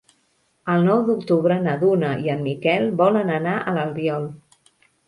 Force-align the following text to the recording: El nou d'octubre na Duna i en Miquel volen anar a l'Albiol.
El 0.75 0.87
nou 0.87 1.03
d'octubre 1.09 1.59
na 1.67 1.75
Duna 1.83 2.11
i 2.25 2.35
en 2.37 2.43
Miquel 2.49 2.91
volen 3.05 3.35
anar 3.39 3.57
a 3.75 3.79
l'Albiol. 3.79 4.31